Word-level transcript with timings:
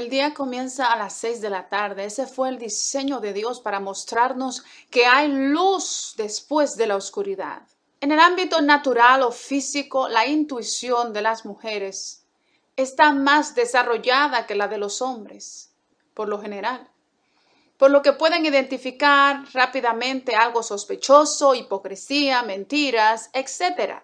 El 0.00 0.08
día 0.08 0.32
comienza 0.32 0.86
a 0.86 0.96
las 0.96 1.12
seis 1.12 1.42
de 1.42 1.50
la 1.50 1.68
tarde. 1.68 2.06
Ese 2.06 2.26
fue 2.26 2.48
el 2.48 2.56
diseño 2.56 3.20
de 3.20 3.34
Dios 3.34 3.60
para 3.60 3.80
mostrarnos 3.80 4.64
que 4.88 5.04
hay 5.04 5.28
luz 5.28 6.14
después 6.16 6.74
de 6.78 6.86
la 6.86 6.96
oscuridad. 6.96 7.64
En 8.00 8.10
el 8.10 8.18
ámbito 8.18 8.62
natural 8.62 9.22
o 9.22 9.30
físico, 9.30 10.08
la 10.08 10.26
intuición 10.26 11.12
de 11.12 11.20
las 11.20 11.44
mujeres 11.44 12.24
está 12.76 13.12
más 13.12 13.54
desarrollada 13.54 14.46
que 14.46 14.54
la 14.54 14.68
de 14.68 14.78
los 14.78 15.02
hombres, 15.02 15.74
por 16.14 16.30
lo 16.30 16.40
general, 16.40 16.88
por 17.76 17.90
lo 17.90 18.00
que 18.00 18.14
pueden 18.14 18.46
identificar 18.46 19.44
rápidamente 19.52 20.34
algo 20.34 20.62
sospechoso, 20.62 21.54
hipocresía, 21.54 22.42
mentiras, 22.42 23.28
etc. 23.34 23.96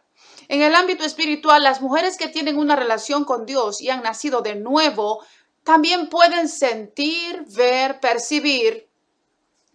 En 0.49 0.61
el 0.61 0.75
ámbito 0.75 1.05
espiritual, 1.05 1.63
las 1.63 1.81
mujeres 1.81 2.19
que 2.19 2.29
tienen 2.29 2.59
una 2.59 2.77
relación 2.77 3.25
con 3.25 3.47
Dios 3.47 3.81
y 3.81 3.89
han 3.89 4.03
nacido 4.03 4.43
de 4.43 4.57
nuevo, 4.57 5.25
también 5.67 6.09
pueden 6.09 6.49
sentir, 6.49 7.45
ver, 7.49 7.99
percibir 7.99 8.89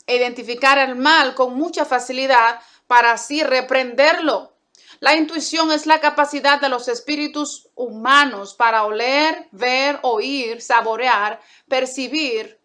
e 0.08 0.16
identificar 0.16 0.78
el 0.78 0.96
mal 0.96 1.36
con 1.36 1.56
mucha 1.56 1.84
facilidad 1.84 2.62
para 2.88 3.12
así 3.12 3.44
reprenderlo. 3.44 4.54
La 5.02 5.18
intuición 5.18 5.70
es 5.70 5.86
la 5.86 6.00
capacidad 6.00 6.62
de 6.62 6.70
los 6.70 6.88
espíritus 6.88 7.68
humanos 7.76 8.54
para 8.54 8.86
oler, 8.86 9.50
ver, 9.52 10.00
oír, 10.04 10.62
saborear, 10.62 11.42
percibir 11.68 12.58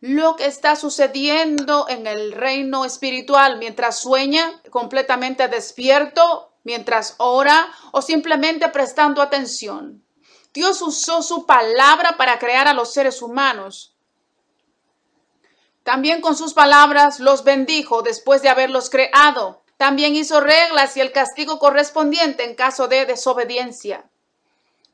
lo 0.00 0.34
que 0.34 0.46
está 0.46 0.74
sucediendo 0.74 1.86
en 1.88 2.08
el 2.08 2.32
reino 2.32 2.84
espiritual 2.84 3.58
mientras 3.58 4.00
sueña 4.00 4.60
completamente 4.70 5.46
despierto 5.46 6.52
mientras 6.64 7.14
ora 7.18 7.68
o 7.92 8.02
simplemente 8.02 8.68
prestando 8.70 9.22
atención. 9.22 10.02
Dios 10.56 10.80
usó 10.80 11.20
su 11.20 11.44
palabra 11.44 12.16
para 12.16 12.38
crear 12.38 12.66
a 12.66 12.72
los 12.72 12.90
seres 12.94 13.20
humanos. 13.20 13.94
También 15.82 16.22
con 16.22 16.34
sus 16.34 16.54
palabras 16.54 17.20
los 17.20 17.44
bendijo 17.44 18.00
después 18.00 18.40
de 18.40 18.48
haberlos 18.48 18.88
creado. 18.88 19.62
También 19.76 20.16
hizo 20.16 20.40
reglas 20.40 20.96
y 20.96 21.02
el 21.02 21.12
castigo 21.12 21.58
correspondiente 21.58 22.42
en 22.44 22.54
caso 22.54 22.88
de 22.88 23.04
desobediencia. 23.04 24.08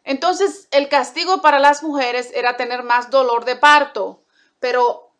Entonces 0.03 0.67
el 0.73 0.89
castigo 0.89 1.41
para 1.43 1.61
las 1.61 1.85
mujeres 1.85 2.33
era 2.35 2.57
tener 2.57 2.83
más 2.83 3.11
dolor 3.11 3.45
de 3.45 3.55
parto, 3.55 4.25
pero 4.59 5.13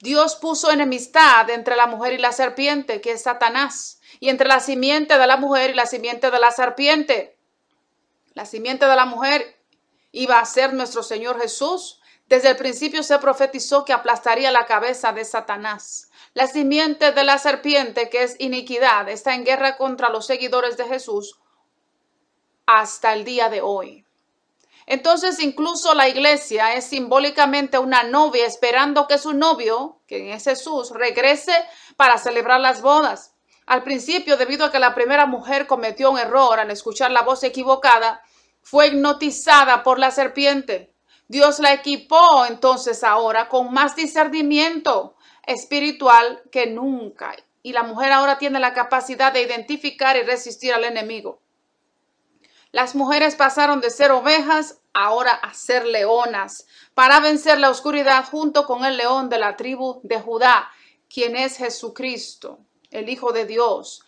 Dios 0.00 0.34
puso 0.34 0.72
enemistad 0.72 1.48
entre 1.50 1.76
la 1.76 1.86
mujer 1.86 2.14
y 2.14 2.18
la 2.18 2.32
serpiente, 2.32 3.00
que 3.00 3.12
es 3.12 3.22
Satanás, 3.22 4.00
y 4.18 4.28
entre 4.28 4.48
la 4.48 4.58
simiente 4.58 5.18
de 5.18 5.26
la 5.28 5.36
mujer 5.36 5.70
y 5.70 5.74
la 5.74 5.86
simiente 5.86 6.32
de 6.32 6.40
la 6.40 6.50
serpiente. 6.50 7.38
La 8.34 8.46
simiente 8.46 8.86
de 8.86 8.96
la 8.96 9.04
mujer 9.04 9.60
iba 10.10 10.38
a 10.38 10.44
ser 10.44 10.72
nuestro 10.72 11.02
Señor 11.02 11.40
Jesús. 11.40 12.00
Desde 12.26 12.50
el 12.50 12.56
principio 12.56 13.02
se 13.02 13.18
profetizó 13.18 13.84
que 13.84 13.92
aplastaría 13.92 14.50
la 14.50 14.66
cabeza 14.66 15.12
de 15.12 15.24
Satanás. 15.24 16.10
La 16.34 16.46
simiente 16.46 17.12
de 17.12 17.24
la 17.24 17.38
serpiente, 17.38 18.08
que 18.08 18.22
es 18.22 18.36
iniquidad, 18.38 19.08
está 19.08 19.34
en 19.34 19.44
guerra 19.44 19.76
contra 19.76 20.08
los 20.08 20.26
seguidores 20.26 20.76
de 20.76 20.84
Jesús 20.86 21.38
hasta 22.66 23.12
el 23.12 23.24
día 23.24 23.48
de 23.48 23.60
hoy. 23.60 24.06
Entonces 24.86 25.40
incluso 25.40 25.94
la 25.94 26.08
iglesia 26.08 26.74
es 26.74 26.86
simbólicamente 26.86 27.78
una 27.78 28.02
novia 28.02 28.46
esperando 28.46 29.06
que 29.06 29.18
su 29.18 29.32
novio, 29.32 30.00
que 30.06 30.32
es 30.32 30.44
Jesús, 30.44 30.90
regrese 30.90 31.52
para 31.96 32.18
celebrar 32.18 32.60
las 32.60 32.82
bodas. 32.82 33.31
Al 33.66 33.82
principio, 33.82 34.36
debido 34.36 34.66
a 34.66 34.72
que 34.72 34.78
la 34.78 34.94
primera 34.94 35.26
mujer 35.26 35.66
cometió 35.66 36.10
un 36.10 36.18
error 36.18 36.58
al 36.58 36.70
escuchar 36.70 37.10
la 37.10 37.22
voz 37.22 37.42
equivocada, 37.44 38.22
fue 38.62 38.88
hipnotizada 38.88 39.82
por 39.82 39.98
la 39.98 40.10
serpiente. 40.10 40.92
Dios 41.28 41.60
la 41.60 41.72
equipó 41.72 42.44
entonces 42.46 43.04
ahora 43.04 43.48
con 43.48 43.72
más 43.72 43.96
discernimiento 43.96 45.16
espiritual 45.46 46.42
que 46.50 46.66
nunca. 46.66 47.34
Y 47.62 47.72
la 47.72 47.84
mujer 47.84 48.12
ahora 48.12 48.38
tiene 48.38 48.58
la 48.58 48.74
capacidad 48.74 49.32
de 49.32 49.42
identificar 49.42 50.16
y 50.16 50.22
resistir 50.22 50.74
al 50.74 50.84
enemigo. 50.84 51.40
Las 52.72 52.94
mujeres 52.94 53.36
pasaron 53.36 53.80
de 53.80 53.90
ser 53.90 54.10
ovejas 54.10 54.80
ahora 54.94 55.32
a 55.32 55.54
ser 55.54 55.84
leonas 55.84 56.66
para 56.94 57.20
vencer 57.20 57.60
la 57.60 57.70
oscuridad 57.70 58.24
junto 58.24 58.66
con 58.66 58.84
el 58.84 58.96
león 58.96 59.28
de 59.28 59.38
la 59.38 59.56
tribu 59.56 60.00
de 60.02 60.20
Judá, 60.20 60.70
quien 61.08 61.36
es 61.36 61.58
Jesucristo, 61.58 62.60
el 62.92 63.08
Hijo 63.08 63.32
de 63.32 63.46
Dios. 63.46 64.04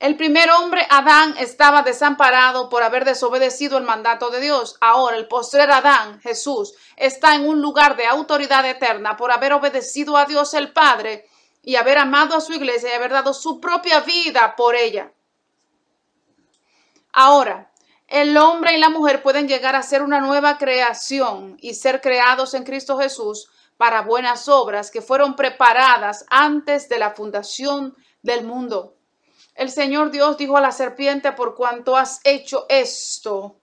El 0.00 0.16
primer 0.16 0.48
hombre, 0.50 0.86
Adán, 0.90 1.34
estaba 1.38 1.82
desamparado 1.82 2.68
por 2.68 2.84
haber 2.84 3.04
desobedecido 3.04 3.78
el 3.78 3.84
mandato 3.84 4.30
de 4.30 4.40
Dios. 4.40 4.76
Ahora 4.80 5.16
el 5.16 5.26
postrer 5.26 5.70
Adán, 5.72 6.20
Jesús, 6.20 6.74
está 6.96 7.34
en 7.34 7.48
un 7.48 7.60
lugar 7.60 7.96
de 7.96 8.06
autoridad 8.06 8.64
eterna 8.64 9.16
por 9.16 9.32
haber 9.32 9.52
obedecido 9.54 10.16
a 10.16 10.24
Dios 10.24 10.54
el 10.54 10.72
Padre 10.72 11.28
y 11.62 11.74
haber 11.74 11.98
amado 11.98 12.36
a 12.36 12.40
su 12.40 12.52
iglesia 12.52 12.90
y 12.90 12.92
haber 12.92 13.10
dado 13.10 13.34
su 13.34 13.60
propia 13.60 14.00
vida 14.00 14.54
por 14.56 14.76
ella. 14.76 15.12
Ahora, 17.12 17.72
el 18.06 18.36
hombre 18.36 18.74
y 18.74 18.78
la 18.78 18.90
mujer 18.90 19.22
pueden 19.22 19.48
llegar 19.48 19.74
a 19.74 19.82
ser 19.82 20.02
una 20.02 20.20
nueva 20.20 20.58
creación 20.58 21.56
y 21.60 21.74
ser 21.74 22.00
creados 22.00 22.54
en 22.54 22.62
Cristo 22.62 22.98
Jesús 22.98 23.50
para 23.76 24.02
buenas 24.02 24.48
obras 24.48 24.92
que 24.92 25.02
fueron 25.02 25.34
preparadas 25.34 26.24
antes 26.30 26.88
de 26.88 26.98
la 27.00 27.10
fundación 27.10 27.96
del 28.22 28.44
mundo. 28.44 28.96
El 29.54 29.70
Señor 29.70 30.10
Dios 30.10 30.36
dijo 30.38 30.56
a 30.56 30.60
la 30.60 30.72
serpiente, 30.72 31.32
por 31.32 31.54
cuanto 31.54 31.96
has 31.96 32.20
hecho 32.24 32.66
esto, 32.68 33.56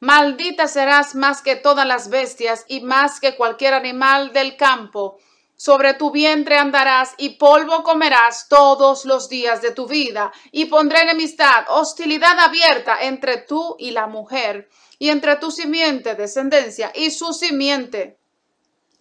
maldita 0.00 0.68
serás 0.68 1.14
más 1.14 1.42
que 1.42 1.56
todas 1.56 1.86
las 1.86 2.08
bestias 2.08 2.64
y 2.68 2.80
más 2.80 3.20
que 3.20 3.36
cualquier 3.36 3.74
animal 3.74 4.32
del 4.32 4.56
campo 4.56 5.18
sobre 5.56 5.94
tu 5.94 6.10
vientre 6.10 6.58
andarás 6.58 7.14
y 7.16 7.30
polvo 7.30 7.82
comerás 7.82 8.46
todos 8.48 9.06
los 9.06 9.28
días 9.28 9.62
de 9.62 9.72
tu 9.72 9.86
vida, 9.86 10.32
y 10.52 10.66
pondré 10.66 11.00
enemistad, 11.00 11.64
hostilidad 11.68 12.38
abierta 12.38 12.98
entre 13.02 13.38
tú 13.38 13.74
y 13.78 13.90
la 13.90 14.06
mujer, 14.06 14.68
y 14.98 15.08
entre 15.08 15.36
tu 15.36 15.50
simiente, 15.50 16.14
descendencia, 16.14 16.92
y 16.94 17.10
su 17.10 17.32
simiente. 17.32 18.18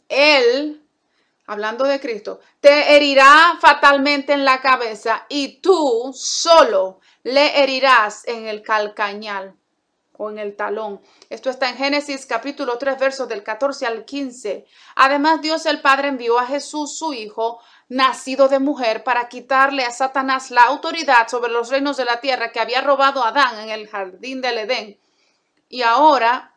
Él, 0.07 0.84
hablando 1.47 1.85
de 1.85 1.99
Cristo, 1.99 2.39
te 2.59 2.95
herirá 2.95 3.57
fatalmente 3.59 4.33
en 4.33 4.45
la 4.45 4.61
cabeza, 4.61 5.25
y 5.29 5.59
tú 5.61 6.11
solo 6.15 6.99
le 7.23 7.61
herirás 7.63 8.27
en 8.27 8.47
el 8.47 8.61
calcañal 8.61 9.55
o 10.17 10.29
en 10.29 10.39
el 10.39 10.55
talón. 10.55 11.01
Esto 11.29 11.49
está 11.49 11.69
en 11.69 11.77
Génesis 11.77 12.25
capítulo 12.25 12.77
3 12.77 12.97
versos 12.99 13.27
del 13.27 13.43
14 13.43 13.85
al 13.85 14.05
15. 14.05 14.65
Además 14.95 15.41
Dios 15.41 15.65
el 15.65 15.81
Padre 15.81 16.07
envió 16.07 16.39
a 16.39 16.45
Jesús 16.45 16.97
su 16.97 17.13
Hijo, 17.13 17.59
nacido 17.89 18.47
de 18.47 18.59
mujer, 18.59 19.03
para 19.03 19.27
quitarle 19.27 19.83
a 19.83 19.91
Satanás 19.91 20.51
la 20.51 20.63
autoridad 20.63 21.27
sobre 21.27 21.51
los 21.51 21.69
reinos 21.69 21.97
de 21.97 22.05
la 22.05 22.21
tierra 22.21 22.51
que 22.51 22.59
había 22.59 22.81
robado 22.81 23.23
a 23.23 23.29
Adán 23.29 23.59
en 23.59 23.69
el 23.69 23.87
jardín 23.87 24.41
del 24.41 24.59
Edén. 24.59 24.99
Y 25.67 25.81
ahora 25.81 26.54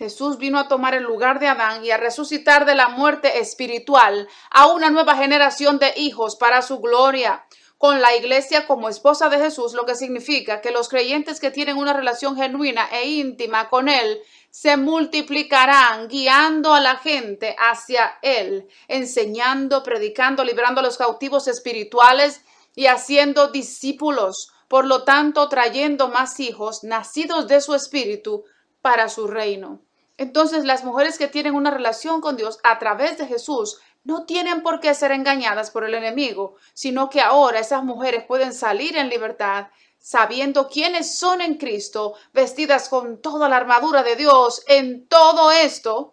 Jesús 0.00 0.38
vino 0.38 0.58
a 0.58 0.66
tomar 0.66 0.94
el 0.94 1.02
lugar 1.02 1.40
de 1.40 1.46
Adán 1.46 1.84
y 1.84 1.90
a 1.90 1.98
resucitar 1.98 2.64
de 2.64 2.74
la 2.74 2.88
muerte 2.88 3.40
espiritual 3.40 4.26
a 4.50 4.68
una 4.68 4.88
nueva 4.88 5.14
generación 5.14 5.78
de 5.78 5.92
hijos 5.94 6.36
para 6.36 6.62
su 6.62 6.80
gloria 6.80 7.44
con 7.76 8.00
la 8.00 8.16
iglesia 8.16 8.66
como 8.66 8.88
esposa 8.88 9.28
de 9.28 9.36
Jesús, 9.36 9.74
lo 9.74 9.84
que 9.84 9.94
significa 9.94 10.62
que 10.62 10.70
los 10.70 10.88
creyentes 10.88 11.38
que 11.38 11.50
tienen 11.50 11.76
una 11.76 11.92
relación 11.92 12.34
genuina 12.34 12.88
e 12.90 13.10
íntima 13.10 13.68
con 13.68 13.90
Él 13.90 14.22
se 14.48 14.78
multiplicarán 14.78 16.08
guiando 16.08 16.72
a 16.72 16.80
la 16.80 16.96
gente 16.96 17.54
hacia 17.58 18.18
Él, 18.22 18.68
enseñando, 18.88 19.82
predicando, 19.82 20.44
librando 20.44 20.80
a 20.80 20.82
los 20.82 20.96
cautivos 20.96 21.46
espirituales 21.46 22.40
y 22.74 22.86
haciendo 22.86 23.48
discípulos, 23.48 24.50
por 24.66 24.86
lo 24.86 25.04
tanto 25.04 25.46
trayendo 25.50 26.08
más 26.08 26.40
hijos 26.40 26.84
nacidos 26.84 27.48
de 27.48 27.60
su 27.60 27.74
espíritu 27.74 28.44
para 28.80 29.10
su 29.10 29.26
reino. 29.26 29.82
Entonces 30.20 30.66
las 30.66 30.84
mujeres 30.84 31.16
que 31.16 31.28
tienen 31.28 31.54
una 31.54 31.70
relación 31.70 32.20
con 32.20 32.36
Dios 32.36 32.58
a 32.62 32.78
través 32.78 33.16
de 33.16 33.26
Jesús 33.26 33.78
no 34.04 34.26
tienen 34.26 34.62
por 34.62 34.78
qué 34.78 34.92
ser 34.92 35.12
engañadas 35.12 35.70
por 35.70 35.82
el 35.82 35.94
enemigo, 35.94 36.56
sino 36.74 37.08
que 37.08 37.22
ahora 37.22 37.60
esas 37.60 37.84
mujeres 37.84 38.24
pueden 38.24 38.52
salir 38.52 38.98
en 38.98 39.08
libertad 39.08 39.68
sabiendo 39.98 40.68
quiénes 40.68 41.18
son 41.18 41.40
en 41.40 41.54
Cristo, 41.54 42.16
vestidas 42.34 42.90
con 42.90 43.22
toda 43.22 43.48
la 43.48 43.56
armadura 43.56 44.02
de 44.02 44.14
Dios. 44.14 44.62
En 44.66 45.06
todo 45.08 45.50
esto, 45.52 46.12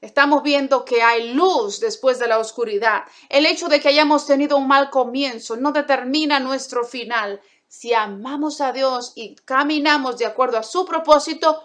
estamos 0.00 0.44
viendo 0.44 0.84
que 0.84 1.02
hay 1.02 1.32
luz 1.32 1.80
después 1.80 2.20
de 2.20 2.28
la 2.28 2.38
oscuridad. 2.38 3.06
El 3.28 3.44
hecho 3.44 3.66
de 3.66 3.80
que 3.80 3.88
hayamos 3.88 4.24
tenido 4.24 4.56
un 4.56 4.68
mal 4.68 4.88
comienzo 4.88 5.56
no 5.56 5.72
determina 5.72 6.38
nuestro 6.38 6.84
final. 6.84 7.40
Si 7.66 7.92
amamos 7.92 8.60
a 8.60 8.70
Dios 8.70 9.14
y 9.16 9.34
caminamos 9.34 10.16
de 10.16 10.26
acuerdo 10.26 10.58
a 10.58 10.62
su 10.62 10.84
propósito, 10.84 11.64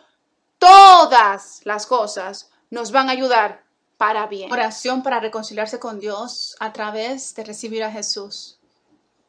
todas 0.64 1.60
las 1.66 1.86
cosas 1.86 2.50
nos 2.70 2.92
van 2.92 3.10
a 3.10 3.12
ayudar 3.12 3.66
para 3.98 4.28
bien. 4.28 4.50
Oración 4.50 5.04
para 5.04 5.20
reconciliarse 5.20 5.78
con 5.78 6.00
Dios 6.00 6.56
a 6.60 6.72
través 6.72 7.36
de 7.36 7.44
recibir 7.44 7.84
a 7.84 7.92
Jesús. 7.92 8.60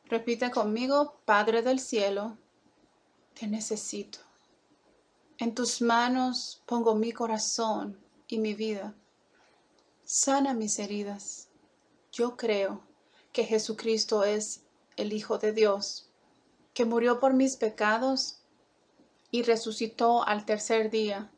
Repite 0.06 0.52
conmigo, 0.52 1.18
Padre 1.24 1.62
del 1.62 1.80
cielo, 1.80 2.38
te 3.38 3.48
necesito. 3.48 4.20
En 5.38 5.56
tus 5.56 5.82
manos 5.82 6.62
pongo 6.66 6.94
mi 6.94 7.10
corazón 7.10 7.98
y 8.28 8.38
mi 8.38 8.54
vida. 8.54 8.94
Sana 10.04 10.54
mis 10.54 10.78
heridas. 10.78 11.48
Yo 12.12 12.36
creo 12.36 12.80
que 13.32 13.42
Jesucristo 13.42 14.22
es 14.22 14.60
el 14.96 15.12
Hijo 15.12 15.38
de 15.38 15.52
Dios, 15.52 16.08
que 16.74 16.84
murió 16.84 17.18
por 17.18 17.32
mis 17.32 17.56
pecados 17.56 18.43
y 19.34 19.42
resucitó 19.42 20.24
al 20.24 20.44
tercer 20.44 20.92
día. 20.92 21.28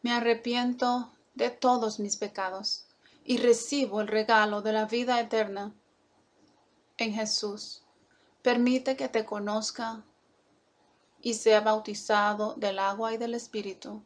Me 0.00 0.10
arrepiento 0.12 1.12
de 1.34 1.50
todos 1.50 2.00
mis 2.00 2.16
pecados 2.16 2.86
y 3.26 3.36
recibo 3.36 4.00
el 4.00 4.08
regalo 4.08 4.62
de 4.62 4.72
la 4.72 4.86
vida 4.86 5.20
eterna 5.20 5.74
en 6.96 7.12
Jesús. 7.12 7.82
Permite 8.40 8.96
que 8.96 9.10
te 9.10 9.26
conozca 9.26 10.02
y 11.20 11.34
sea 11.34 11.60
bautizado 11.60 12.54
del 12.54 12.78
agua 12.78 13.12
y 13.12 13.18
del 13.18 13.34
Espíritu 13.34 14.02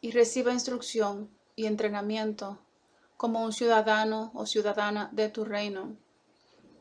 y 0.00 0.10
reciba 0.12 0.54
instrucción 0.54 1.28
y 1.56 1.66
entrenamiento 1.66 2.58
como 3.18 3.44
un 3.44 3.52
ciudadano 3.52 4.30
o 4.32 4.46
ciudadana 4.46 5.10
de 5.12 5.28
tu 5.28 5.44
reino. 5.44 5.94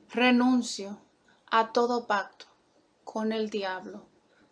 Renuncio 0.09 0.97
a 1.51 1.73
todo 1.73 2.07
pacto 2.07 2.45
con 3.03 3.33
el 3.33 3.49
diablo, 3.49 4.07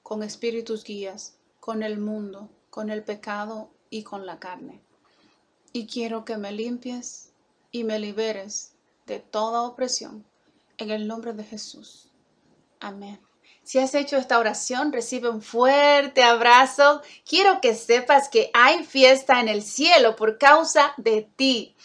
con 0.06 0.22
espíritus 0.22 0.84
guías, 0.84 1.34
con 1.60 1.82
el 1.82 1.98
mundo, 1.98 2.48
con 2.70 2.92
el 2.92 3.04
pecado 3.04 3.72
y 3.90 4.04
con 4.04 4.28
la 4.28 4.38
carne. 4.38 4.80
Y 5.74 5.88
quiero 5.88 6.26
que 6.26 6.38
me 6.38 6.52
limpies 6.52 7.32
y 7.72 7.86
me 7.86 7.98
liberes 7.98 8.74
de 9.08 9.20
toda 9.20 9.64
opresión 9.64 10.24
en 10.78 10.92
el 10.92 11.08
nombre 11.08 11.34
de 11.34 11.44
Jesús. 11.44 12.12
Amén. 12.80 13.20
Si 13.64 13.80
has 13.80 13.96
hecho 13.96 14.18
esta 14.18 14.38
oración, 14.38 14.94
recibe 14.94 15.28
un 15.28 15.42
fuerte 15.42 16.22
abrazo. 16.22 17.02
Quiero 17.28 17.60
que 17.60 17.74
sepas 17.74 18.30
que 18.30 18.52
hay 18.54 18.84
fiesta 18.84 19.40
en 19.42 19.50
el 19.50 19.64
cielo 19.64 20.16
por 20.16 20.38
causa 20.38 20.94
de 20.98 21.28
ti. 21.36 21.76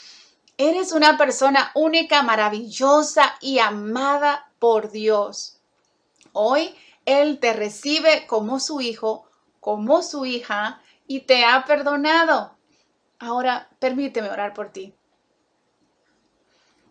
Eres 0.59 0.93
una 0.93 1.17
persona 1.17 1.73
única, 1.75 2.23
maravillosa 2.23 3.35
y 3.41 3.61
amada 3.61 4.53
por 4.59 4.91
Dios. 4.91 5.57
Hoy 6.35 6.75
Él 7.11 7.41
te 7.41 7.53
recibe 7.53 8.27
como 8.29 8.61
su 8.61 8.81
hijo, 8.81 9.29
como 9.59 10.03
su 10.03 10.27
hija 10.27 10.81
y 11.09 11.23
te 11.23 11.45
ha 11.45 11.65
perdonado. 11.65 12.57
Ahora 13.19 13.69
permíteme 13.81 14.31
orar 14.31 14.55
por 14.55 14.71
ti. 14.71 14.95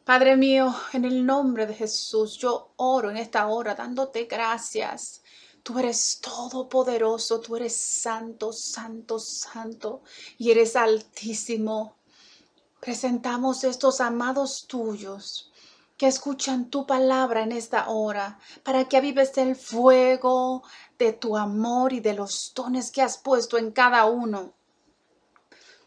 Padre 0.04 0.36
mío, 0.36 0.76
en 0.92 1.06
el 1.06 1.26
nombre 1.26 1.68
de 1.68 1.74
Jesús, 1.74 2.38
yo 2.38 2.74
oro 2.76 3.10
en 3.10 3.16
esta 3.16 3.48
hora 3.48 3.76
dándote 3.76 4.26
gracias. 4.26 5.22
Tú 5.64 5.80
eres 5.80 6.20
todopoderoso, 6.20 7.40
tú 7.40 7.56
eres 7.56 7.76
santo, 7.76 8.52
santo, 8.52 9.20
santo 9.20 10.02
y 10.38 10.52
eres 10.52 10.76
altísimo. 10.76 11.96
Presentamos 12.82 13.64
estos 13.64 14.02
amados 14.02 14.66
tuyos 14.68 15.50
que 16.00 16.08
escuchan 16.08 16.70
tu 16.70 16.88
palabra 16.88 17.44
en 17.44 17.52
esta 17.52 17.90
hora, 17.90 18.40
para 18.64 18.86
que 18.86 18.96
avives 18.96 19.38
el 19.38 19.58
fuego 19.58 20.64
de 20.98 21.12
tu 21.12 21.36
amor 21.36 21.92
y 21.92 22.00
de 22.00 22.14
los 22.14 22.54
dones 22.56 22.90
que 22.90 23.02
has 23.02 23.18
puesto 23.18 23.58
en 23.58 23.72
cada 23.72 24.06
uno. 24.06 24.54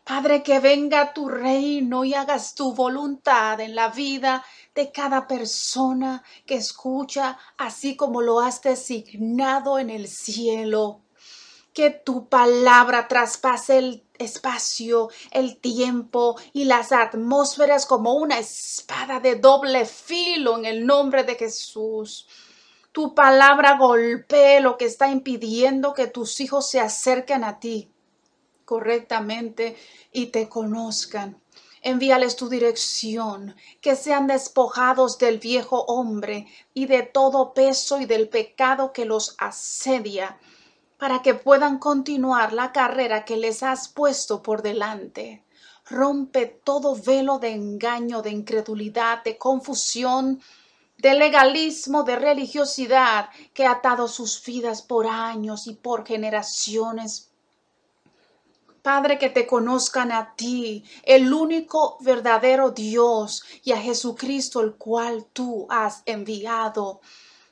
Padre, 0.04 0.42
que 0.42 0.60
venga 0.60 1.14
tu 1.14 1.30
reino 1.30 2.04
y 2.04 2.12
hagas 2.12 2.54
tu 2.54 2.74
voluntad 2.74 3.58
en 3.60 3.74
la 3.74 3.88
vida 3.88 4.44
de 4.74 4.92
cada 4.92 5.26
persona 5.26 6.22
que 6.44 6.56
escucha, 6.56 7.38
así 7.56 7.96
como 7.96 8.20
lo 8.20 8.40
has 8.40 8.60
designado 8.60 9.78
en 9.78 9.88
el 9.88 10.08
cielo. 10.08 11.00
Que 11.72 11.90
tu 11.90 12.28
palabra 12.28 13.08
traspase 13.08 13.78
el 13.78 14.04
espacio, 14.18 15.08
el 15.30 15.56
tiempo 15.58 16.36
y 16.52 16.64
las 16.64 16.92
atmósferas 16.92 17.86
como 17.86 18.14
una 18.14 18.38
espada 18.38 19.20
de 19.20 19.36
doble 19.36 19.86
filo 19.86 20.58
en 20.58 20.64
el 20.64 20.86
nombre 20.86 21.24
de 21.24 21.34
Jesús. 21.34 22.28
Tu 22.92 23.14
palabra 23.14 23.78
golpee 23.78 24.60
lo 24.60 24.76
que 24.76 24.84
está 24.84 25.08
impidiendo 25.08 25.94
que 25.94 26.06
tus 26.06 26.40
hijos 26.40 26.68
se 26.68 26.78
acerquen 26.78 27.42
a 27.42 27.58
ti 27.58 27.90
correctamente 28.64 29.76
y 30.12 30.26
te 30.26 30.48
conozcan. 30.48 31.40
Envíales 31.82 32.36
tu 32.36 32.48
dirección, 32.48 33.56
que 33.80 33.96
sean 33.96 34.26
despojados 34.26 35.18
del 35.18 35.38
viejo 35.38 35.84
hombre 35.86 36.46
y 36.74 36.86
de 36.86 37.02
todo 37.02 37.54
peso 37.54 38.00
y 38.00 38.06
del 38.06 38.28
pecado 38.28 38.92
que 38.92 39.04
los 39.04 39.34
asedia, 39.38 40.38
para 41.02 41.20
que 41.20 41.34
puedan 41.34 41.80
continuar 41.80 42.52
la 42.52 42.70
carrera 42.70 43.24
que 43.24 43.36
les 43.36 43.64
has 43.64 43.88
puesto 43.88 44.40
por 44.40 44.62
delante. 44.62 45.42
Rompe 45.90 46.46
todo 46.46 46.94
velo 46.94 47.40
de 47.40 47.50
engaño, 47.50 48.22
de 48.22 48.30
incredulidad, 48.30 49.24
de 49.24 49.36
confusión, 49.36 50.40
de 50.98 51.14
legalismo, 51.14 52.04
de 52.04 52.14
religiosidad 52.14 53.30
que 53.52 53.66
ha 53.66 53.72
atado 53.72 54.06
sus 54.06 54.44
vidas 54.44 54.80
por 54.80 55.08
años 55.08 55.66
y 55.66 55.74
por 55.74 56.06
generaciones 56.06 57.32
Padre, 58.80 59.18
que 59.18 59.30
te 59.30 59.44
conozcan 59.44 60.12
a 60.12 60.34
ti, 60.36 60.84
el 61.04 61.32
único 61.32 61.98
verdadero 62.00 62.70
Dios, 62.70 63.44
y 63.62 63.72
a 63.72 63.76
Jesucristo, 63.76 64.60
el 64.60 64.74
cual 64.74 65.26
tú 65.32 65.66
has 65.68 66.02
enviado. 66.06 67.00